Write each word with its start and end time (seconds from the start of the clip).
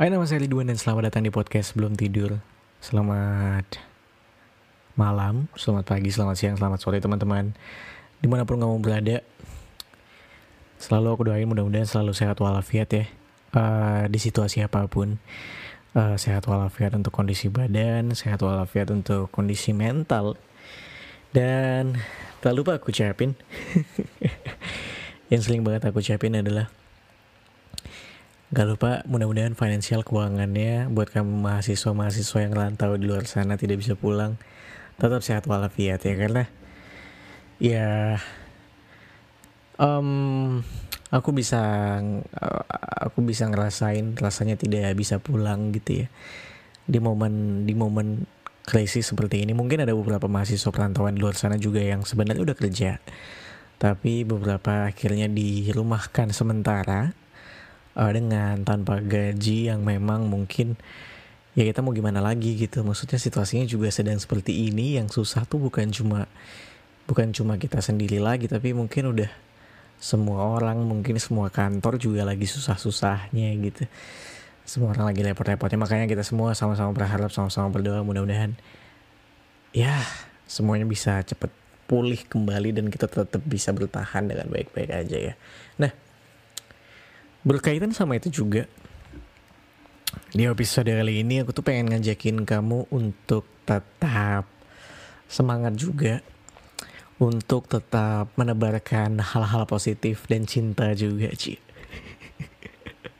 Hai 0.00 0.08
nama 0.08 0.24
saya 0.24 0.40
Ridwan 0.40 0.64
dan 0.64 0.80
selamat 0.80 1.12
datang 1.12 1.28
di 1.28 1.32
podcast 1.36 1.76
Belum 1.76 1.92
Tidur. 1.92 2.40
Selamat 2.80 3.68
malam, 4.96 5.44
selamat 5.52 5.92
pagi, 5.92 6.08
selamat 6.08 6.40
siang, 6.40 6.56
selamat 6.56 6.80
sore 6.80 7.04
teman-teman. 7.04 7.52
Di 8.16 8.24
mana 8.24 8.48
pun 8.48 8.56
kamu 8.56 8.80
berada 8.80 9.20
Selalu 10.80 11.06
aku 11.12 11.22
doain 11.28 11.44
mudah-mudahan 11.44 11.84
selalu 11.84 12.16
sehat 12.16 12.40
walafiat 12.40 12.88
ya. 12.88 13.04
Uh, 13.52 14.08
Di 14.08 14.16
situasi 14.16 14.64
apa 14.64 14.88
pun 14.88 15.20
uh, 15.92 16.16
Sehat 16.16 16.48
walafiat 16.48 16.96
untuk 16.96 17.12
kondisi 17.12 17.52
badan 17.52 18.16
Sehat 18.16 18.40
walafiat 18.40 18.88
untuk 18.96 19.28
kondisi 19.28 19.76
mental. 19.76 20.40
Dan 21.28 22.00
tak 22.40 22.56
lupa 22.56 22.80
aku 22.80 22.88
ucapin 22.88 23.36
Yang 25.28 25.44
sering 25.44 25.60
banget 25.60 25.92
aku 25.92 26.00
ucapin 26.00 26.40
adalah 26.40 26.72
Gak 28.50 28.66
lupa 28.66 29.06
mudah-mudahan 29.06 29.54
finansial 29.54 30.02
keuangannya 30.02 30.90
buat 30.90 31.06
kamu 31.14 31.38
mahasiswa-mahasiswa 31.38 32.38
yang 32.42 32.50
rantau 32.50 32.98
di 32.98 33.06
luar 33.06 33.22
sana 33.30 33.54
tidak 33.54 33.78
bisa 33.78 33.94
pulang 33.94 34.42
tetap 34.98 35.22
sehat 35.22 35.46
walafiat 35.46 36.02
ya 36.02 36.14
karena 36.18 36.44
ya 37.62 38.18
um, 39.78 40.60
aku 41.14 41.30
bisa 41.30 41.62
uh, 42.34 42.64
aku 43.06 43.22
bisa 43.22 43.46
ngerasain 43.46 44.18
rasanya 44.18 44.58
tidak 44.58 44.98
bisa 44.98 45.22
pulang 45.22 45.70
gitu 45.70 46.02
ya. 46.02 46.06
Di 46.90 46.98
momen 46.98 47.64
di 47.70 47.78
momen 47.78 48.26
krisis 48.66 49.14
seperti 49.14 49.46
ini 49.46 49.54
mungkin 49.54 49.86
ada 49.86 49.94
beberapa 49.94 50.26
mahasiswa 50.26 50.74
perantauan 50.74 51.14
di 51.14 51.22
luar 51.22 51.38
sana 51.38 51.54
juga 51.54 51.86
yang 51.86 52.02
sebenarnya 52.02 52.42
udah 52.42 52.58
kerja 52.58 52.98
tapi 53.80 54.28
beberapa 54.28 54.92
akhirnya 54.92 55.24
dirumahkan 55.24 56.36
sementara 56.36 57.16
uh, 57.96 58.10
dengan 58.10 58.62
tanpa 58.62 59.02
gaji 59.02 59.72
yang 59.72 59.82
memang 59.82 60.28
mungkin 60.28 60.78
ya 61.58 61.66
kita 61.66 61.82
mau 61.82 61.90
gimana 61.90 62.22
lagi 62.22 62.54
gitu. 62.54 62.82
Maksudnya 62.86 63.18
situasinya 63.18 63.66
juga 63.66 63.90
sedang 63.90 64.18
seperti 64.20 64.70
ini 64.70 64.98
yang 65.00 65.10
susah 65.10 65.46
tuh 65.46 65.58
bukan 65.58 65.90
cuma 65.90 66.30
bukan 67.10 67.34
cuma 67.34 67.58
kita 67.58 67.82
sendiri 67.82 68.22
lagi 68.22 68.46
tapi 68.46 68.70
mungkin 68.70 69.10
udah 69.10 69.30
semua 70.00 70.56
orang 70.56 70.80
mungkin 70.80 71.18
semua 71.20 71.52
kantor 71.52 72.00
juga 72.00 72.22
lagi 72.24 72.46
susah-susahnya 72.46 73.52
gitu. 73.66 73.84
Semua 74.64 74.94
orang 74.94 75.10
lagi 75.10 75.20
repot-repotnya. 75.26 75.78
Makanya 75.82 76.06
kita 76.06 76.22
semua 76.22 76.54
sama-sama 76.54 76.94
berharap 76.94 77.34
sama-sama 77.34 77.68
berdoa. 77.74 78.06
Mudah-mudahan 78.06 78.54
ya 79.74 79.98
semuanya 80.46 80.86
bisa 80.86 81.22
cepet 81.22 81.50
pulih 81.90 82.22
kembali 82.22 82.70
dan 82.70 82.86
kita 82.86 83.10
tetap 83.10 83.42
bisa 83.42 83.74
bertahan 83.74 84.30
dengan 84.30 84.46
baik-baik 84.46 84.90
aja 84.94 85.18
ya. 85.18 85.34
Nah 85.82 85.90
berkaitan 87.40 87.96
sama 87.96 88.20
itu 88.20 88.28
juga 88.28 88.68
di 90.30 90.46
episode 90.46 90.90
kali 90.90 91.22
ini 91.22 91.42
aku 91.42 91.54
tuh 91.54 91.64
pengen 91.64 91.90
ngajakin 91.90 92.42
kamu 92.44 92.86
untuk 92.90 93.46
tetap 93.66 94.46
semangat 95.30 95.74
juga 95.78 96.22
untuk 97.20 97.68
tetap 97.68 98.32
menebarkan 98.34 99.20
hal-hal 99.20 99.68
positif 99.68 100.24
dan 100.26 100.48
cinta 100.48 100.90
juga 100.96 101.30
Ci. 101.36 101.60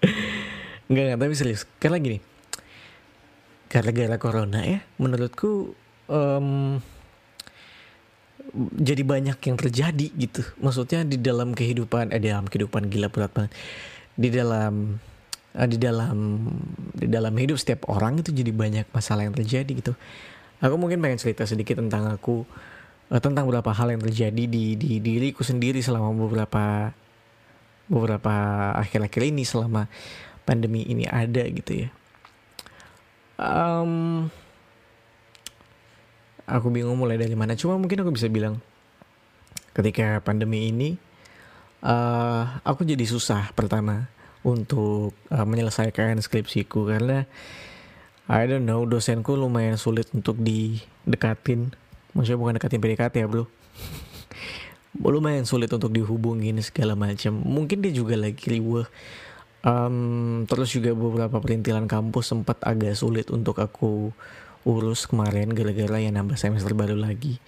Enggak, 0.91 1.15
enggak, 1.15 1.19
tapi 1.23 1.35
serius 1.39 1.63
Karena 1.79 2.03
gini 2.03 2.19
Gara-gara 3.71 4.17
corona 4.17 4.65
ya 4.65 4.81
Menurutku 4.97 5.77
um, 6.11 6.81
Jadi 8.75 9.03
banyak 9.05 9.39
yang 9.39 9.57
terjadi 9.61 10.09
gitu. 10.17 10.43
Maksudnya 10.59 11.07
di 11.07 11.21
dalam 11.21 11.55
kehidupan 11.55 12.11
Eh 12.11 12.19
dalam 12.19 12.49
kehidupan 12.49 12.91
gila 12.91 13.13
berat 13.13 13.31
banget 13.31 13.53
di 14.15 14.29
dalam 14.31 14.97
uh, 15.55 15.69
di 15.69 15.77
dalam 15.77 16.17
di 16.95 17.07
dalam 17.07 17.35
hidup 17.35 17.57
setiap 17.59 17.87
orang 17.91 18.23
itu 18.23 18.31
jadi 18.31 18.51
banyak 18.55 18.87
masalah 18.91 19.27
yang 19.27 19.35
terjadi 19.35 19.71
gitu. 19.71 19.93
Aku 20.61 20.77
mungkin 20.77 21.01
pengen 21.01 21.17
cerita 21.17 21.49
sedikit 21.49 21.81
tentang 21.81 22.11
aku 22.11 22.45
uh, 23.11 23.21
tentang 23.21 23.49
beberapa 23.49 23.75
hal 23.75 23.95
yang 23.95 24.03
terjadi 24.03 24.45
di 24.47 24.77
di 24.77 25.01
diriku 25.01 25.43
sendiri 25.43 25.81
selama 25.81 26.15
beberapa 26.15 26.95
beberapa 27.91 28.35
akhir-akhir 28.79 29.23
ini 29.35 29.43
selama 29.43 29.91
pandemi 30.47 30.87
ini 30.87 31.11
ada 31.11 31.43
gitu 31.51 31.87
ya. 31.87 31.89
Um, 33.41 34.29
aku 36.45 36.69
bingung 36.69 36.99
mulai 36.99 37.17
dari 37.19 37.35
mana. 37.35 37.57
Cuma 37.59 37.81
mungkin 37.81 38.05
aku 38.05 38.15
bisa 38.15 38.31
bilang 38.31 38.63
ketika 39.75 40.21
pandemi 40.23 40.71
ini 40.71 40.99
uh, 41.85 42.61
aku 42.65 42.85
jadi 42.85 43.05
susah 43.05 43.53
pertama 43.53 44.09
untuk 44.41 45.13
uh, 45.29 45.45
menyelesaikan 45.45 46.17
skripsiku 46.21 46.89
karena 46.89 47.29
I 48.31 48.47
don't 48.47 48.65
know 48.65 48.87
dosenku 48.87 49.35
lumayan 49.35 49.75
sulit 49.75 50.09
untuk 50.15 50.39
didekatin. 50.39 51.75
Maksudnya 52.15 52.39
bukan 52.39 52.55
dekatin 52.57 52.79
PDKT 52.79 53.15
ya 53.23 53.27
bro. 53.27 53.51
Lumayan 55.03 55.47
sulit 55.47 55.71
untuk 55.75 55.91
dihubungin 55.91 56.59
segala 56.63 56.95
macam. 56.95 57.43
Mungkin 57.43 57.83
dia 57.83 57.91
juga 57.91 58.15
lagi 58.15 58.43
riweh. 58.47 58.87
Um, 59.61 60.47
terus 60.49 60.73
juga 60.73 60.95
beberapa 60.97 61.37
perintilan 61.43 61.85
kampus 61.91 62.33
sempat 62.33 62.63
agak 62.65 62.97
sulit 62.97 63.29
untuk 63.35 63.61
aku 63.61 64.15
urus 64.65 65.05
kemarin 65.05 65.53
gara-gara 65.53 66.01
yang 66.01 66.17
nambah 66.17 66.41
semester 66.41 66.73
baru 66.73 66.97
lagi 66.97 67.41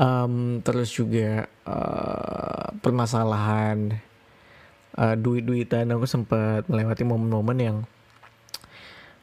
um, 0.00 0.64
terus 0.64 0.88
juga 0.88 1.44
uh, 1.68 2.72
permasalahan 2.80 4.00
uh, 4.96 5.14
duit-duitan. 5.14 5.92
Aku 5.92 6.08
sempat 6.08 6.64
melewati 6.66 7.04
momen-momen 7.04 7.58
yang 7.60 7.78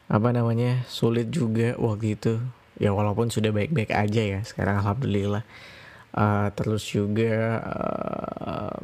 apa 0.07 0.29
namanya 0.31 0.85
sulit 0.87 1.33
juga 1.33 1.73
waktu 1.81 2.13
itu. 2.15 2.37
Ya 2.77 2.93
walaupun 2.93 3.33
sudah 3.33 3.49
baik-baik 3.49 3.89
aja 3.89 4.21
ya 4.21 4.39
sekarang 4.45 4.85
alhamdulillah. 4.85 5.41
Uh, 6.17 6.49
terus 6.53 6.85
juga 6.87 7.61
uh, 7.61 8.77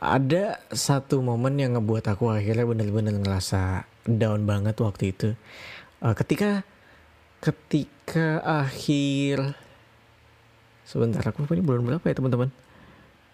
ada 0.00 0.62
satu 0.70 1.20
momen 1.20 1.58
yang 1.58 1.74
ngebuat 1.76 2.06
aku 2.06 2.30
akhirnya 2.30 2.66
bener-bener 2.66 3.14
ngerasa 3.18 3.86
down 4.04 4.44
banget 4.44 4.74
waktu 4.82 5.14
itu. 5.14 5.28
Uh, 6.02 6.16
ketika 6.18 6.66
ketika 7.40 8.42
akhir 8.44 9.56
sebentar 10.84 11.22
aku 11.24 11.46
ini 11.54 11.62
bulan 11.64 11.82
berapa 11.86 12.04
ya 12.04 12.14
teman-teman? 12.16 12.48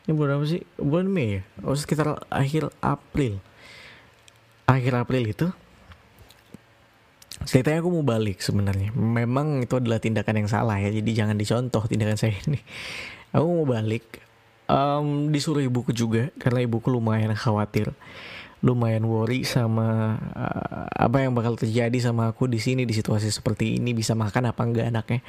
Ini 0.06 0.12
bulan 0.14 0.38
apa 0.38 0.46
sih? 0.46 0.62
Bulan 0.78 1.10
Mei 1.10 1.40
ya? 1.40 1.42
Oh 1.66 1.74
sekitar 1.74 2.22
akhir 2.30 2.70
April. 2.78 3.42
Akhir 4.66 4.92
April 4.98 5.22
itu 5.26 5.46
ceritanya 7.46 7.82
aku 7.82 7.90
mau 7.90 8.06
balik 8.06 8.38
sebenarnya. 8.38 8.94
Memang 8.94 9.66
itu 9.66 9.74
adalah 9.78 9.98
tindakan 9.98 10.46
yang 10.46 10.48
salah 10.50 10.78
ya 10.78 10.90
jadi 10.94 11.26
jangan 11.26 11.36
dicontoh 11.38 11.82
tindakan 11.90 12.18
saya 12.18 12.38
ini. 12.46 12.62
Aku 13.34 13.44
mau 13.44 13.66
balik 13.66 14.22
um, 14.70 15.30
disuruh 15.30 15.62
ibuku 15.62 15.90
juga 15.90 16.30
karena 16.38 16.62
ibuku 16.62 16.90
lumayan 16.90 17.34
khawatir 17.34 17.90
lumayan 18.64 19.04
worry 19.04 19.44
sama 19.44 20.16
uh, 20.32 20.88
apa 20.90 21.22
yang 21.22 21.36
bakal 21.36 21.54
terjadi 21.54 21.94
sama 22.00 22.32
aku 22.32 22.48
di 22.48 22.56
sini 22.56 22.88
di 22.88 22.94
situasi 22.96 23.28
seperti 23.28 23.76
ini 23.76 23.92
bisa 23.92 24.16
makan 24.16 24.50
apa 24.50 24.62
enggak 24.64 24.86
anaknya 24.88 25.20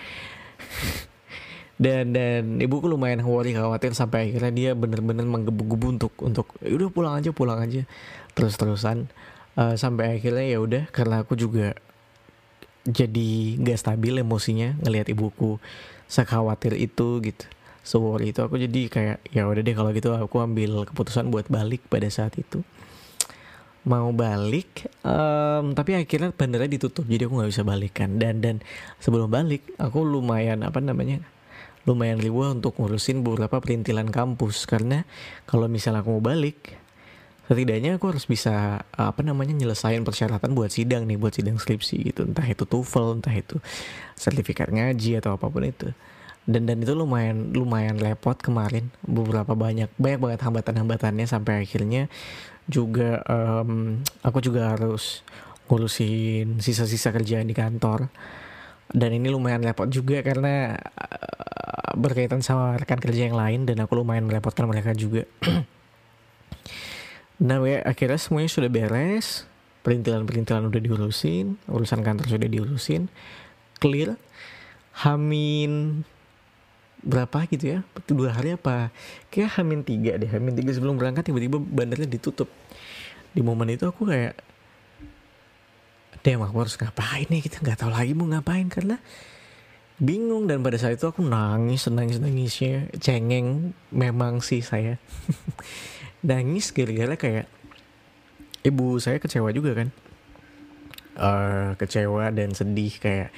dan 1.78 2.10
dan 2.10 2.58
ibuku 2.58 2.90
lumayan 2.90 3.22
worry 3.22 3.54
khawatir 3.54 3.94
sampai 3.94 4.34
akhirnya 4.34 4.52
dia 4.54 4.72
bener-bener 4.74 5.30
menggebu-gebu 5.30 5.88
untuk 6.02 6.14
untuk 6.26 6.58
ya 6.66 6.74
udah 6.74 6.90
pulang 6.90 7.14
aja 7.14 7.30
pulang 7.30 7.62
aja. 7.62 7.86
Terus-terusan 8.34 9.06
uh, 9.58 9.78
sampai 9.78 10.18
akhirnya 10.18 10.46
ya 10.46 10.58
udah 10.58 10.90
karena 10.90 11.22
aku 11.22 11.38
juga 11.38 11.78
jadi 12.88 13.62
gak 13.62 13.78
stabil 13.78 14.16
emosinya 14.18 14.74
ngelihat 14.82 15.14
ibuku 15.14 15.62
sekhawatir 16.10 16.74
itu 16.74 17.22
gitu. 17.22 17.46
Seworry 17.86 18.36
itu 18.36 18.42
aku 18.42 18.58
jadi 18.60 18.82
kayak 18.90 19.18
ya 19.32 19.48
udah 19.48 19.62
deh 19.62 19.76
kalau 19.78 19.94
gitu 19.94 20.12
aku 20.18 20.44
ambil 20.44 20.84
keputusan 20.84 21.30
buat 21.30 21.46
balik 21.48 21.86
pada 21.94 22.10
saat 22.10 22.34
itu. 22.42 22.66
Mau 23.88 24.12
balik 24.12 24.90
um, 25.06 25.72
tapi 25.72 25.96
akhirnya 25.96 26.34
bandara 26.34 26.68
ditutup 26.68 27.06
jadi 27.06 27.30
aku 27.30 27.40
nggak 27.40 27.52
bisa 27.54 27.64
balikan 27.64 28.20
dan 28.20 28.44
dan 28.44 28.60
sebelum 29.00 29.32
balik 29.32 29.64
aku 29.80 30.04
lumayan 30.04 30.60
apa 30.68 30.84
namanya 30.84 31.24
lumayan 31.88 32.20
riwah 32.20 32.52
untuk 32.52 32.76
ngurusin 32.78 33.24
beberapa 33.24 33.58
perintilan 33.64 34.12
kampus. 34.12 34.68
Karena 34.68 35.08
kalau 35.48 35.72
misalnya 35.72 36.04
aku 36.04 36.20
mau 36.20 36.24
balik 36.24 36.86
setidaknya 37.48 37.96
aku 37.96 38.12
harus 38.12 38.28
bisa 38.28 38.84
apa 38.92 39.24
namanya 39.24 39.56
nyelesain 39.56 40.04
persyaratan 40.04 40.52
buat 40.52 40.68
sidang 40.68 41.08
nih 41.08 41.16
buat 41.16 41.32
sidang 41.32 41.56
skripsi 41.56 42.12
gitu. 42.12 42.28
Entah 42.28 42.44
itu 42.44 42.68
TOEFL 42.68 43.24
entah 43.24 43.32
itu 43.32 43.56
sertifikat 44.20 44.68
ngaji 44.68 45.24
atau 45.24 45.40
apa 45.40 45.48
pun 45.48 45.64
itu. 45.64 45.88
Dan 46.48 46.68
dan 46.68 46.84
itu 46.84 46.92
lumayan 46.92 47.56
lumayan 47.56 47.96
repot 48.00 48.36
kemarin. 48.36 48.92
Beberapa 49.04 49.56
banyak 49.56 49.88
banyak 49.96 50.20
banget 50.20 50.40
hambatan-hambatannya 50.44 51.26
sampai 51.28 51.64
akhirnya 51.64 52.12
juga 52.68 53.24
um, 53.32 54.04
aku 54.28 54.44
juga 54.44 54.76
harus 54.76 55.24
ngurusin 55.72 56.60
sisa-sisa 56.60 57.16
kerjaan 57.16 57.48
di 57.48 57.56
kantor. 57.56 58.12
Dan 58.88 59.12
ini 59.20 59.28
lumayan 59.28 59.64
repot 59.64 59.88
juga 59.88 60.24
karena 60.24 60.80
berkaitan 61.98 62.46
sama 62.46 62.78
rekan 62.78 63.02
kerja 63.02 63.28
yang 63.28 63.36
lain 63.36 63.66
dan 63.66 63.82
aku 63.82 63.98
lumayan 63.98 64.30
merepotkan 64.30 64.70
mereka 64.70 64.94
juga. 64.94 65.26
nah 67.48 67.62
ya, 67.66 67.82
akhirnya 67.84 68.20
semuanya 68.22 68.50
sudah 68.50 68.70
beres. 68.70 69.50
perintilan-perintilan 69.88 70.68
udah 70.68 70.82
diurusin 70.84 71.56
urusan 71.72 72.04
kantor 72.04 72.28
sudah 72.28 72.50
diurusin. 72.52 73.08
Clear. 73.80 74.20
Hamin 74.92 76.04
berapa 77.08 77.48
gitu 77.48 77.78
ya? 77.78 77.80
Dua 78.04 78.36
hari 78.36 78.60
apa? 78.60 78.92
Kayak 79.32 79.62
Hamin 79.62 79.88
tiga 79.88 80.20
deh. 80.20 80.28
Hamin 80.28 80.60
tiga 80.60 80.76
sebelum 80.76 81.00
berangkat 81.00 81.32
tiba-tiba 81.32 81.56
bandarnya 81.56 82.04
ditutup. 82.04 82.52
Di 83.32 83.40
momen 83.40 83.72
itu 83.72 83.88
aku 83.88 84.12
kayak 84.12 84.36
deh 86.28 86.36
aku 86.36 86.58
harus 86.60 86.76
ngapain 86.76 87.24
nih? 87.32 87.40
Kita 87.40 87.64
nggak 87.64 87.80
tahu 87.80 87.92
lagi 87.96 88.12
mau 88.12 88.28
ngapain 88.28 88.68
karena 88.68 89.00
bingung 89.98 90.46
dan 90.46 90.62
pada 90.62 90.78
saat 90.78 91.02
itu 91.02 91.10
aku 91.10 91.26
nangis 91.26 91.90
nangis 91.90 92.22
nangisnya. 92.22 92.90
Cengeng 93.02 93.74
memang 93.90 94.46
sih 94.46 94.62
saya. 94.62 95.02
Nangis 96.28 96.70
gara-gara 96.74 97.18
kayak 97.18 97.46
ibu 98.66 98.98
saya 99.02 99.18
kecewa 99.18 99.50
juga 99.54 99.74
kan? 99.74 99.90
Uh, 101.18 101.74
kecewa 101.82 102.30
dan 102.30 102.54
sedih 102.54 102.94
kayak 103.02 103.34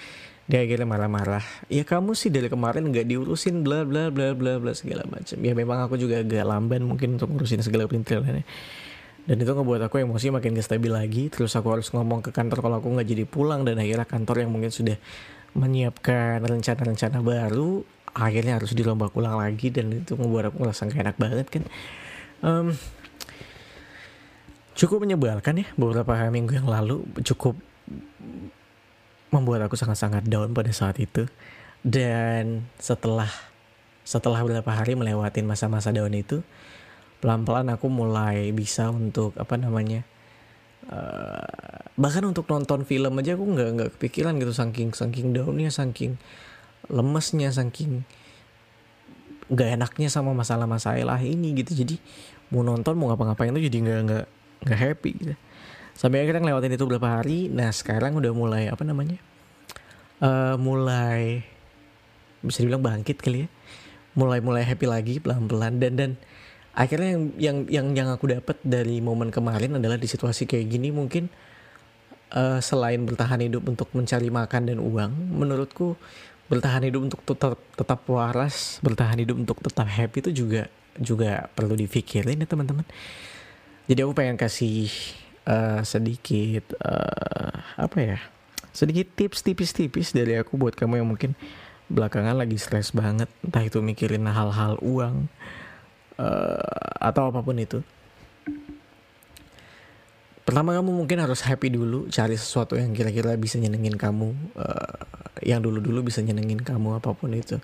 dia 0.49 0.65
akhirnya 0.65 0.89
marah-marah. 0.89 1.45
Ya 1.71 1.87
kamu 1.87 2.17
sih 2.17 2.33
dari 2.33 2.51
kemarin 2.51 2.89
nggak 2.91 3.07
diurusin 3.07 3.63
bla 3.63 3.87
bla 3.87 4.11
bla 4.11 4.35
bla 4.35 4.59
bla 4.59 4.75
segala 4.75 5.07
macam. 5.07 5.37
Ya 5.39 5.53
memang 5.55 5.85
aku 5.85 5.95
juga 5.95 6.19
agak 6.25 6.43
lamban 6.43 6.83
mungkin 6.83 7.15
untuk 7.15 7.31
ngurusin 7.31 7.63
segala 7.63 7.87
perintilannya. 7.87 8.43
Dan 9.29 9.35
itu 9.37 9.51
ngebuat 9.53 9.85
aku 9.85 10.01
emosi 10.01 10.33
makin 10.33 10.57
gak 10.57 10.65
stabil 10.65 10.89
lagi. 10.89 11.29
Terus 11.29 11.53
aku 11.53 11.69
harus 11.69 11.93
ngomong 11.93 12.25
ke 12.25 12.33
kantor 12.33 12.65
kalau 12.65 12.81
aku 12.81 12.89
nggak 12.97 13.07
jadi 13.07 13.23
pulang 13.29 13.61
dan 13.61 13.77
akhirnya 13.77 14.09
kantor 14.09 14.41
yang 14.41 14.49
mungkin 14.49 14.73
sudah 14.73 14.97
menyiapkan 15.57 16.41
rencana-rencana 16.45 17.21
baru 17.25 17.81
akhirnya 18.13 18.57
harus 18.57 18.73
dirombak 18.73 19.13
ulang 19.13 19.37
lagi 19.37 19.69
dan 19.69 19.93
itu 19.93 20.17
membuat 20.17 20.53
aku 20.53 20.65
ngerasa 20.65 20.89
gak 20.89 21.01
enak 21.01 21.17
banget 21.17 21.47
kan. 21.49 21.63
Um, 22.39 22.67
cukup 24.73 25.03
menyebalkan 25.03 25.61
ya 25.61 25.67
beberapa 25.75 26.15
minggu 26.31 26.55
yang 26.55 26.69
lalu 26.69 27.03
cukup 27.21 27.59
membuat 29.29 29.69
aku 29.69 29.77
sangat-sangat 29.77 30.25
down 30.25 30.53
pada 30.53 30.73
saat 30.73 30.97
itu. 30.97 31.29
Dan 31.79 32.67
setelah 32.75 33.29
setelah 34.03 34.41
beberapa 34.41 34.73
hari 34.73 34.97
melewati 34.97 35.45
masa-masa 35.45 35.93
down 35.93 36.11
itu 36.17 36.41
pelan-pelan 37.23 37.69
aku 37.71 37.87
mulai 37.91 38.49
bisa 38.55 38.89
untuk 38.89 39.35
apa 39.37 39.55
namanya 39.59 40.07
uh, 40.89 41.78
bahkan 41.99 42.23
untuk 42.23 42.47
nonton 42.47 42.87
film 42.87 43.19
aja 43.19 43.35
aku 43.35 43.43
nggak 43.43 43.69
nggak 43.75 43.89
kepikiran 43.99 44.39
gitu. 44.39 44.55
Saking 44.55 44.95
saking 44.95 45.35
daunnya 45.35 45.67
saking 45.67 46.15
lemesnya 46.87 47.51
saking 47.51 48.07
nggak 49.51 49.75
enaknya 49.75 50.07
sama 50.07 50.31
masalah-masalah 50.31 51.19
ini 51.19 51.59
gitu. 51.59 51.75
Jadi 51.75 51.99
mau 52.55 52.63
nonton 52.63 52.95
mau 52.95 53.11
ngapa-ngapain 53.11 53.51
tuh 53.51 53.59
jadi 53.59 53.77
nggak 53.83 53.99
nggak 54.07 54.25
nggak 54.63 54.79
happy 54.79 55.11
gitu. 55.19 55.35
Sampai 55.99 56.23
akhirnya 56.23 56.47
ngelewatin 56.47 56.79
itu 56.79 56.83
beberapa 56.87 57.19
hari. 57.19 57.51
Nah 57.51 57.67
sekarang 57.75 58.15
udah 58.15 58.31
mulai 58.31 58.71
apa 58.71 58.87
namanya 58.87 59.19
uh, 60.23 60.55
mulai 60.55 61.43
bisa 62.39 62.63
dibilang 62.63 62.79
bangkit 62.79 63.19
kali 63.19 63.43
ya. 63.43 63.47
Mulai 64.15 64.39
mulai 64.39 64.63
happy 64.63 64.87
lagi 64.87 65.19
pelan-pelan. 65.19 65.83
Dan 65.83 65.99
dan 65.99 66.11
akhirnya 66.71 67.11
yang 67.11 67.23
yang 67.35 67.57
yang 67.67 67.87
yang 67.91 68.07
aku 68.15 68.31
dapat 68.31 68.55
dari 68.63 69.03
momen 69.03 69.35
kemarin 69.35 69.75
adalah 69.75 69.99
di 69.99 70.07
situasi 70.07 70.47
kayak 70.47 70.71
gini 70.71 70.95
mungkin 70.95 71.27
uh, 72.33 72.59
selain 72.61 73.01
bertahan 73.05 73.41
hidup 73.41 73.65
untuk 73.65 73.89
mencari 73.93 74.29
makan 74.29 74.61
dan 74.69 74.79
uang, 74.81 75.11
menurutku 75.33 75.97
bertahan 76.49 76.81
hidup 76.89 77.13
untuk 77.13 77.21
tetap 77.25 77.61
tetap 77.77 77.99
waras, 78.09 78.81
bertahan 78.81 79.21
hidup 79.21 79.37
untuk 79.37 79.61
tetap 79.61 79.85
happy 79.85 80.25
itu 80.25 80.45
juga 80.45 80.65
juga 80.97 81.47
perlu 81.53 81.77
dipikirin 81.77 82.41
ya 82.41 82.47
teman-teman. 82.49 82.85
Jadi 83.89 83.99
aku 84.05 84.13
pengen 84.13 84.37
kasih 84.37 84.89
uh, 85.49 85.81
sedikit 85.85 86.73
uh, 86.81 87.53
apa 87.77 87.97
ya, 87.97 88.17
sedikit 88.73 89.13
tips 89.13 89.45
tipis-tipis 89.45 90.13
dari 90.13 90.37
aku 90.37 90.57
buat 90.57 90.73
kamu 90.73 91.01
yang 91.01 91.09
mungkin 91.09 91.33
belakangan 91.89 92.37
lagi 92.37 92.57
stres 92.61 92.93
banget, 92.93 93.29
entah 93.41 93.65
itu 93.65 93.81
mikirin 93.81 94.29
hal-hal 94.29 94.77
uang 94.81 95.25
uh, 96.21 97.01
atau 97.01 97.33
apa 97.33 97.41
pun 97.41 97.57
itu 97.57 97.81
pertama 100.49 100.73
kamu 100.73 100.89
mungkin 101.05 101.21
harus 101.21 101.45
happy 101.45 101.69
dulu 101.69 102.09
cari 102.09 102.33
sesuatu 102.33 102.73
yang 102.73 102.89
kira-kira 102.89 103.37
bisa 103.37 103.61
nyenengin 103.61 103.93
kamu 103.93 104.33
uh, 104.57 104.97
yang 105.45 105.61
dulu-dulu 105.61 106.09
bisa 106.09 106.25
nyenengin 106.25 106.57
kamu 106.57 106.97
apa 106.97 107.13
pun 107.13 107.29
itu. 107.37 107.61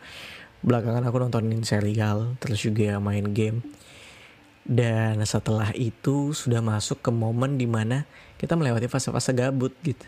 Belakangan 0.62 1.02
aku 1.02 1.18
nontonin 1.18 1.66
serial 1.66 2.38
terus 2.38 2.62
juga 2.62 3.02
main 3.02 3.26
game. 3.34 3.66
Dan 4.62 5.18
setelah 5.26 5.74
itu 5.74 6.38
sudah 6.38 6.62
masuk 6.62 7.02
ke 7.02 7.10
momen 7.10 7.58
di 7.58 7.66
mana 7.66 8.06
kita 8.38 8.54
melewati 8.54 8.86
fase-fase 8.86 9.34
gabut 9.34 9.74
gitu. 9.82 10.06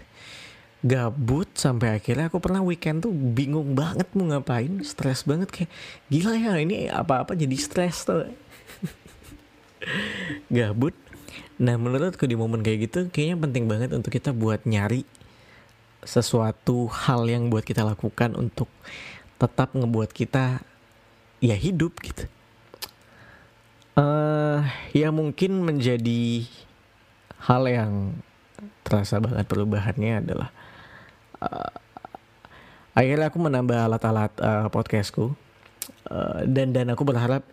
Gabut 0.86 1.50
sampai 1.58 1.98
akhirnya 1.98 2.30
aku 2.30 2.38
pernah 2.38 2.62
weekend 2.62 3.02
tuh 3.02 3.10
bingung 3.10 3.74
banget 3.74 4.06
mau 4.14 4.30
ngapain 4.30 4.86
stres 4.86 5.26
banget 5.26 5.50
kayak 5.50 5.74
gila 6.14 6.38
ya 6.38 6.54
ini 6.62 6.86
apa-apa 6.94 7.34
jadi 7.34 7.58
stres 7.58 8.06
tuh 8.06 8.30
gabut 10.54 10.94
Nah 11.58 11.76
menurutku 11.76 12.26
di 12.30 12.38
momen 12.38 12.62
kayak 12.62 12.90
gitu 12.90 13.00
kayaknya 13.10 13.38
penting 13.42 13.66
banget 13.66 13.90
untuk 13.94 14.14
kita 14.14 14.32
buat 14.32 14.64
nyari 14.64 15.04
sesuatu 16.06 16.88
hal 16.88 17.28
yang 17.28 17.50
buat 17.52 17.66
kita 17.66 17.84
lakukan 17.84 18.38
untuk 18.38 18.70
tetap 19.38 19.74
ngebuat 19.74 20.14
kita 20.14 20.62
ya 21.44 21.56
hidup 21.58 21.98
gitu. 22.02 22.26
Uh, 23.98 24.62
ya 24.94 25.10
mungkin 25.10 25.66
menjadi 25.66 26.46
hal 27.42 27.66
yang 27.66 27.94
terasa 28.86 29.18
banget 29.18 29.46
perubahannya 29.50 30.22
adalah 30.22 30.50
uh, 31.42 31.74
akhirnya 32.94 33.30
aku 33.30 33.38
menambah 33.42 33.78
alat-alat 33.78 34.34
uh, 34.38 34.68
podcastku 34.70 35.34
uh, 36.10 36.40
dan 36.46 36.74
dan 36.74 36.94
aku 36.94 37.06
berharap 37.06 37.46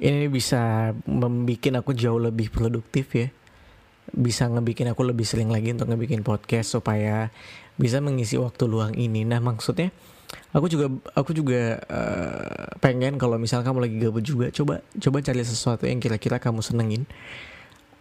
ini 0.00 0.32
bisa 0.32 0.92
membuat 1.04 1.84
aku 1.84 1.92
jauh 1.92 2.16
lebih 2.16 2.48
produktif 2.48 3.12
ya. 3.12 3.28
Bisa 4.10 4.48
ngebikin 4.48 4.90
aku 4.90 5.06
lebih 5.06 5.28
sering 5.28 5.52
lagi 5.52 5.70
untuk 5.70 5.92
ngebikin 5.92 6.24
podcast 6.24 6.72
supaya 6.72 7.28
bisa 7.76 8.00
mengisi 8.00 8.40
waktu 8.40 8.64
luang 8.66 8.96
ini. 8.96 9.28
Nah 9.28 9.38
maksudnya 9.38 9.92
aku 10.56 10.66
juga 10.72 10.90
aku 11.14 11.30
juga 11.36 11.78
uh, 11.86 12.74
pengen 12.80 13.20
kalau 13.20 13.36
misal 13.36 13.60
kamu 13.62 13.86
lagi 13.86 13.96
gabut 14.00 14.24
juga 14.24 14.46
coba 14.50 14.82
coba 14.98 15.16
cari 15.22 15.42
sesuatu 15.44 15.84
yang 15.84 16.00
kira-kira 16.00 16.40
kamu 16.40 16.64
senengin. 16.64 17.04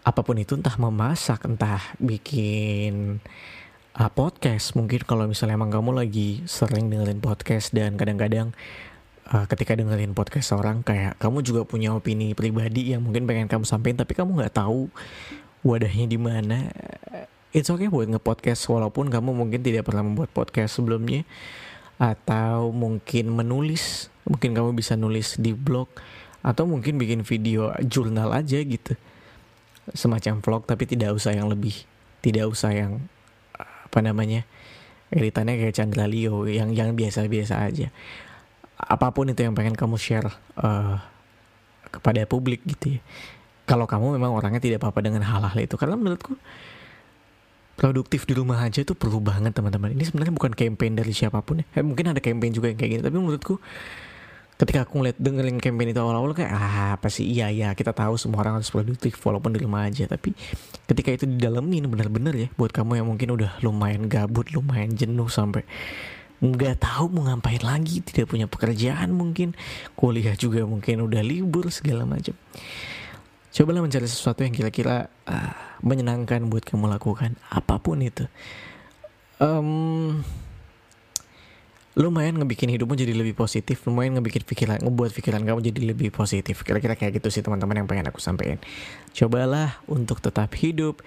Apa 0.01 0.23
pun 0.23 0.39
itu 0.39 0.55
entah 0.55 0.79
memasak 0.79 1.45
entah 1.45 1.83
bikin 1.99 3.19
uh, 3.99 4.09
podcast. 4.09 4.73
Mungkin 4.73 5.03
kalau 5.03 5.27
misalnya 5.27 5.59
emang 5.59 5.69
kamu 5.69 5.99
lagi 5.99 6.41
sering 6.47 6.87
dengerin 6.87 7.19
podcast 7.19 7.75
dan 7.75 7.99
kadang-kadang 7.99 8.55
uh, 9.29 9.45
ketika 9.45 9.77
dengerin 9.77 10.17
podcast 10.17 10.53
orang 10.57 10.81
kayak 10.81 11.15
kamu 11.21 11.45
juga 11.45 11.61
punya 11.65 11.93
opini 11.93 12.33
pribadi 12.33 12.93
yang 12.93 13.05
mungkin 13.05 13.29
pengen 13.29 13.45
kamu 13.45 13.65
sampaikan 13.65 14.01
tapi 14.01 14.17
kamu 14.17 14.41
nggak 14.41 14.55
tahu 14.57 14.89
wadahnya 15.61 16.05
di 16.09 16.19
mana. 16.19 16.69
It's 17.49 17.69
okay 17.73 17.89
buat 17.89 18.05
ngepodcast 18.05 18.69
walaupun 18.69 19.09
kamu 19.09 19.33
mungkin 19.33 19.65
tidak 19.65 19.89
pernah 19.89 20.05
membuat 20.05 20.29
podcast 20.29 20.77
sebelumnya 20.77 21.25
atau 21.97 22.69
mungkin 22.69 23.33
menulis 23.33 24.13
mungkin 24.23 24.53
kamu 24.53 24.77
bisa 24.77 24.93
nulis 24.93 25.35
di 25.41 25.57
blog 25.57 25.89
atau 26.45 26.63
mungkin 26.69 26.95
bikin 27.01 27.25
video 27.25 27.73
jurnal 27.81 28.31
aja 28.31 28.61
gitu. 28.61 28.93
Semacam 29.97 30.45
vlog 30.45 30.63
tapi 30.69 30.85
tidak 30.85 31.17
usah 31.17 31.33
yang 31.33 31.49
lebih 31.49 31.73
tidak 32.21 32.53
usah 32.53 32.69
yang 32.69 33.01
apa 33.57 33.99
namanya 34.05 34.45
editannya 35.09 35.57
kayak 35.57 35.73
Chandra 35.73 36.05
Leo 36.05 36.45
yang 36.45 36.69
yang 36.77 36.93
biasa-biasa 36.93 37.65
aja 37.65 37.89
apa 38.79 39.11
pun 39.11 39.27
itu 39.27 39.43
yang 39.43 39.51
pengen 39.51 39.75
kamu 39.75 39.99
share 39.99 40.31
uh, 40.55 41.03
kepada 41.91 42.23
publik 42.23 42.63
gitu 42.63 42.97
ya. 42.97 43.01
Kalau 43.67 43.85
kamu 43.85 44.17
memang 44.17 44.33
orangnya 44.33 44.63
tidak 44.63 44.81
apa-apa 44.81 45.05
dengan 45.05 45.21
hal-hal 45.21 45.53
itu. 45.59 45.77
Karena 45.77 45.93
menurutku 45.93 46.33
produktif 47.77 48.25
di 48.25 48.33
rumah 48.33 48.59
aja 48.59 48.81
itu 48.81 48.97
perlu 48.97 49.21
banget 49.21 49.53
teman-teman. 49.53 49.93
Ini 49.93 50.03
sebenarnya 50.09 50.33
bukan 50.33 50.51
campaign 50.57 50.97
dari 50.97 51.13
siapa 51.13 51.43
pun 51.45 51.61
ya. 51.61 51.65
Eh, 51.77 51.85
mungkin 51.85 52.09
ada 52.09 52.17
campaign 52.23 52.51
juga 52.55 52.71
yang 52.73 52.79
kayak 52.79 52.91
gini. 52.97 53.01
Tapi 53.05 53.15
menurutku 53.19 53.61
ketika 54.59 54.83
aku 54.83 54.99
ngeliat 54.99 55.15
dengerin 55.21 55.61
campaign 55.61 55.95
itu 55.95 56.01
awal-awal 56.01 56.33
kayak 56.33 56.49
ah 56.49 56.97
apa 56.97 57.07
sih? 57.13 57.29
Iya 57.29 57.53
ya 57.53 57.69
kita 57.77 57.93
tahu 57.93 58.17
semua 58.17 58.41
orang 58.41 58.59
harus 58.59 58.73
produktif 58.73 59.15
walaupun 59.21 59.53
di 59.53 59.61
rumah 59.61 59.85
aja. 59.85 60.09
Tapi 60.09 60.33
ketika 60.89 61.09
itu 61.13 61.25
didalemin 61.29 61.85
bener-bener 61.87 62.33
ya 62.35 62.47
buat 62.57 62.73
kamu 62.73 62.99
yang 62.99 63.07
mungkin 63.07 63.37
udah 63.37 63.61
lumayan 63.61 64.09
gabut 64.09 64.49
lumayan 64.49 64.97
jenuh 64.97 65.29
sampai 65.29 65.61
nggak 66.39 66.79
tahu 66.79 67.11
mau 67.11 67.27
ngapain 67.27 67.59
lagi 67.59 67.99
tidak 67.99 68.31
punya 68.31 68.47
pekerjaan 68.47 69.11
mungkin. 69.11 69.55
Kuliah 69.99 70.35
juga 70.39 70.63
mungkin 70.63 71.03
udah 71.03 71.19
libur 71.23 71.67
segala 71.71 72.07
macam. 72.07 72.35
Cobalah 73.49 73.81
mencari 73.81 74.07
sesuatu 74.07 74.45
yang 74.45 74.53
kira-kira 74.53 75.09
uh, 75.27 75.53
menyenangkan 75.83 76.47
buat 76.47 76.63
kamu 76.63 76.87
lakukan 76.87 77.35
apa 77.49 77.81
pun 77.81 77.99
itu. 77.99 78.29
Um, 79.41 80.21
lumayan 81.99 82.39
ngebikin 82.39 82.71
hidupmu 82.71 82.95
jadi 82.95 83.11
lebih 83.11 83.35
positif 83.35 83.83
lumayan 83.83 84.15
ngebikin 84.15 84.47
pikiran 84.47 84.79
ngebuat 84.79 85.11
pikiran 85.11 85.41
kamu 85.43 85.59
jadi 85.65 85.81
lebih 85.91 86.09
positif. 86.15 86.63
Kira-kira 86.63 86.95
kayak 86.95 87.19
gitu 87.19 87.27
sih 87.33 87.43
teman-teman 87.43 87.83
yang 87.83 87.87
pengen 87.89 88.07
aku 88.07 88.23
sampaikan. 88.23 88.61
Cobalah 89.11 89.81
untuk 89.89 90.23
tetap 90.23 90.53
hidup 90.55 91.03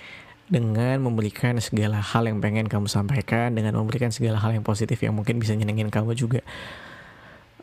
dengan 0.53 1.01
memberikan 1.01 1.57
segala 1.65 1.97
hal 2.05 2.29
yang 2.29 2.37
pengen 2.45 2.69
kamu 2.69 2.85
sampaikan, 2.85 3.57
dengan 3.57 3.73
memberikan 3.81 4.13
segala 4.13 4.37
hal 4.37 4.53
yang 4.53 4.61
positif 4.61 5.01
yang 5.01 5.17
mungkin 5.17 5.41
bisa 5.41 5.57
nyenengin 5.57 5.89
kamu 5.89 6.13
juga. 6.13 6.45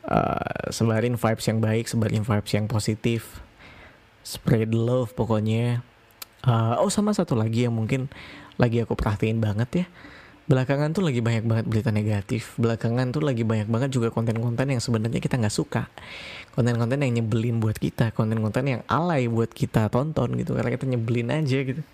Uh, 0.09 0.73
sebarin 0.73 1.13
vibes 1.13 1.45
yang 1.45 1.61
baik, 1.61 1.85
sebarin 1.85 2.25
vibes 2.25 2.49
yang 2.49 2.65
positif, 2.65 3.45
spread 4.25 4.73
love 4.73 5.13
pokoknya. 5.13 5.85
Uh, 6.41 6.81
oh 6.81 6.89
sama 6.89 7.13
satu 7.13 7.37
lagi 7.37 7.69
yang 7.69 7.77
mungkin 7.77 8.09
lagi 8.57 8.81
aku 8.81 8.97
perhatiin 8.97 9.37
banget 9.37 9.85
ya. 9.85 9.87
Belakangan 10.49 10.89
tuh 10.97 11.05
lagi 11.05 11.21
banyak 11.21 11.45
banget 11.45 11.65
berita 11.69 11.93
negatif. 11.93 12.57
Belakangan 12.57 13.13
tuh 13.13 13.21
lagi 13.21 13.45
banyak 13.45 13.69
banget 13.69 13.93
juga 13.93 14.09
konten-konten 14.09 14.65
yang 14.65 14.81
sebenarnya 14.81 15.21
kita 15.21 15.37
nggak 15.37 15.53
suka. 15.53 15.93
Konten-konten 16.57 17.05
yang 17.05 17.21
nyebelin 17.21 17.61
buat 17.61 17.77
kita, 17.77 18.17
konten-konten 18.17 18.65
yang 18.65 18.81
alay 18.89 19.29
buat 19.29 19.53
kita 19.53 19.93
tonton 19.93 20.33
gitu 20.41 20.57
karena 20.57 20.73
kita 20.73 20.89
nyebelin 20.89 21.29
aja 21.29 21.61
gitu. 21.61 21.85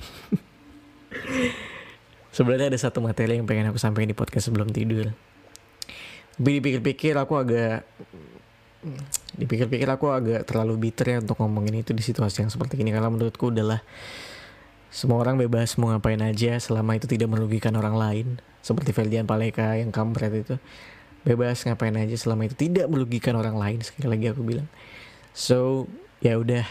Sebenarnya 2.36 2.70
ada 2.70 2.78
satu 2.78 3.02
materi 3.02 3.36
yang 3.36 3.44
pengen 3.44 3.74
aku 3.74 3.78
sampaikan 3.82 4.10
di 4.10 4.16
podcast 4.16 4.48
sebelum 4.48 4.70
tidur. 4.70 5.10
Tapi 6.40 6.62
dipikir-pikir 6.62 7.18
aku 7.20 7.36
agak 7.36 7.84
dipikir-pikir 9.36 9.84
aku 9.92 10.08
agak 10.08 10.48
terlalu 10.48 10.88
bitter 10.88 11.12
ya 11.12 11.16
untuk 11.20 11.36
ngomongin 11.36 11.84
itu 11.84 11.92
di 11.92 12.00
situasi 12.00 12.46
yang 12.46 12.48
seperti 12.48 12.80
ini. 12.80 12.94
Karena 12.94 13.12
menurutku 13.12 13.52
adalah 13.52 13.84
semua 14.88 15.20
orang 15.20 15.36
bebas 15.36 15.76
mau 15.76 15.92
ngapain 15.92 16.18
aja 16.18 16.56
selama 16.56 16.96
itu 16.96 17.04
tidak 17.04 17.28
merugikan 17.28 17.76
orang 17.76 17.98
lain. 17.98 18.26
Seperti 18.64 18.96
Ferdian 18.96 19.28
Paleka 19.28 19.76
yang 19.76 19.92
kampret 19.92 20.32
itu. 20.32 20.56
Bebas 21.26 21.60
ngapain 21.68 21.92
aja 21.98 22.16
selama 22.16 22.48
itu 22.48 22.56
tidak 22.56 22.88
merugikan 22.88 23.36
orang 23.36 23.58
lain 23.58 23.84
sekali 23.84 24.08
lagi 24.08 24.32
aku 24.32 24.40
bilang. 24.40 24.70
So 25.36 25.90
ya 26.24 26.40
udah 26.40 26.64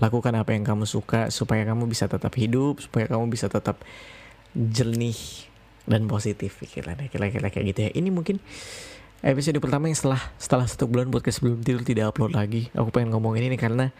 lakukan 0.00 0.32
apa 0.32 0.56
yang 0.56 0.64
kamu 0.64 0.88
suka 0.88 1.28
supaya 1.28 1.62
kamu 1.68 1.84
bisa 1.86 2.08
tetap 2.08 2.32
hidup 2.40 2.80
supaya 2.80 3.04
kamu 3.06 3.28
bisa 3.28 3.52
tetap 3.52 3.84
jernih 4.56 5.46
dan 5.84 6.08
positif 6.08 6.58
pikirannya 6.58 7.12
kira-kira 7.12 7.52
kayak 7.52 7.66
gitu 7.76 7.80
ya. 7.86 7.90
Ini 7.92 8.08
mungkin 8.08 8.40
episode 9.20 9.60
pertama 9.60 9.92
yang 9.92 9.98
setelah 9.98 10.22
setelah 10.40 10.66
satu 10.66 10.88
bulan 10.88 11.12
buat 11.12 11.20
ke 11.20 11.30
sebelum 11.30 11.60
tidur 11.60 11.84
tidak 11.84 12.16
upload 12.16 12.32
lagi. 12.32 12.72
Aku 12.72 12.88
pengen 12.88 13.12
ngomongin 13.12 13.52
ini 13.52 13.56
karena 13.60 13.92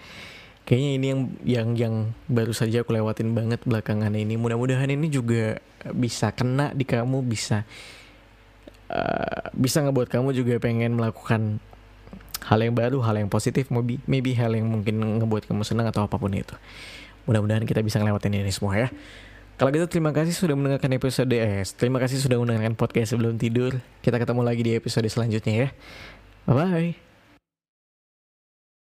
kayaknya 0.64 0.90
ini 0.96 1.06
yang 1.06 1.20
yang 1.44 1.68
yang 1.76 1.94
baru 2.26 2.56
saja 2.56 2.80
aku 2.80 2.96
lewatin 2.96 3.36
banget 3.36 3.60
belakangan 3.68 4.12
ini. 4.16 4.40
Mudah-mudahan 4.40 4.88
ini 4.88 5.12
juga 5.12 5.60
bisa 5.92 6.32
kena 6.32 6.72
di 6.72 6.88
kamu 6.88 7.20
bisa 7.28 7.68
uh, 8.88 9.52
bisa 9.52 9.84
ngebuat 9.84 10.08
kamu 10.08 10.32
juga 10.32 10.56
pengen 10.56 10.96
melakukan 10.96 11.60
hal 12.44 12.58
yang 12.60 12.74
baru, 12.76 12.98
hal 13.04 13.16
yang 13.20 13.28
positif, 13.28 13.68
maybe, 13.68 14.00
maybe 14.08 14.32
hal 14.36 14.52
yang 14.56 14.68
mungkin 14.68 15.20
ngebuat 15.20 15.48
kamu 15.48 15.64
senang 15.64 15.88
atau 15.88 16.04
apa 16.04 16.16
pun 16.16 16.32
itu. 16.32 16.56
Mudah-mudahan 17.28 17.64
kita 17.68 17.84
bisa 17.84 18.00
ngelewatin 18.00 18.40
ini 18.40 18.52
semua 18.52 18.76
ya. 18.76 18.88
Kalau 19.60 19.68
gitu 19.76 19.84
terima 19.92 20.08
kasih 20.16 20.32
sudah 20.32 20.56
mendengarkan 20.56 20.88
episode 20.96 21.36
S. 21.36 21.76
Terima 21.76 22.00
kasih 22.00 22.16
sudah 22.16 22.40
mendengarkan 22.40 22.72
podcast 22.80 23.12
sebelum 23.12 23.36
tidur. 23.36 23.76
Kita 24.00 24.16
ketemu 24.16 24.40
lagi 24.40 24.62
di 24.64 24.72
episode 24.72 25.04
selanjutnya 25.04 25.68
ya. 25.68 25.68
Bye 26.48 26.56
bye. 26.56 27.09